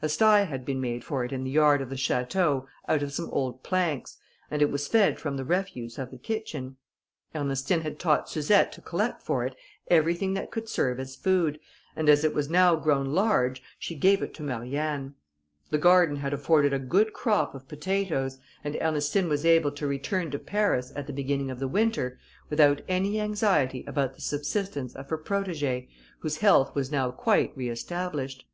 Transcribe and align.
A 0.00 0.08
sty 0.08 0.44
had 0.44 0.64
been 0.64 0.80
made 0.80 1.04
for 1.04 1.22
it 1.22 1.32
in 1.32 1.44
the 1.44 1.50
yard 1.50 1.82
of 1.82 1.90
the 1.90 1.96
château, 1.96 2.66
out 2.88 3.02
of 3.02 3.12
some 3.12 3.28
old 3.28 3.62
planks, 3.62 4.16
and 4.50 4.62
it 4.62 4.70
was 4.70 4.88
fed 4.88 5.20
from 5.20 5.36
the 5.36 5.44
refuse 5.44 5.98
of 5.98 6.10
the 6.10 6.16
kitchen. 6.16 6.78
Ernestine 7.34 7.82
had 7.82 7.98
taught 7.98 8.26
Suzette 8.26 8.72
to 8.72 8.80
collect 8.80 9.20
for 9.20 9.44
it 9.44 9.54
everything 9.90 10.32
that 10.32 10.50
could 10.50 10.66
serve 10.66 10.98
as 10.98 11.14
food, 11.14 11.60
and 11.94 12.08
as 12.08 12.24
it 12.24 12.32
was 12.34 12.48
now 12.48 12.74
grown 12.74 13.04
large, 13.12 13.62
she 13.78 13.94
gave 13.94 14.22
it 14.22 14.32
to 14.32 14.42
Marianne. 14.42 15.14
The 15.68 15.76
garden 15.76 16.16
had 16.16 16.32
afforded 16.32 16.72
a 16.72 16.78
good 16.78 17.12
crop 17.12 17.54
of 17.54 17.68
potatoes, 17.68 18.38
and 18.64 18.78
Ernestine 18.80 19.28
was 19.28 19.44
able 19.44 19.72
to 19.72 19.86
return 19.86 20.30
to 20.30 20.38
Paris, 20.38 20.90
at 20.96 21.06
the 21.06 21.12
beginning 21.12 21.50
of 21.50 21.58
the 21.58 21.68
winter, 21.68 22.18
without 22.48 22.80
any 22.88 23.20
anxiety 23.20 23.84
about 23.86 24.14
the 24.14 24.22
subsistence 24.22 24.96
of 24.96 25.10
her 25.10 25.18
protegée, 25.18 25.88
whose 26.20 26.38
health 26.38 26.74
was 26.74 26.90
now 26.90 27.10
quite 27.10 27.52
re 27.54 27.68
established. 27.68 28.46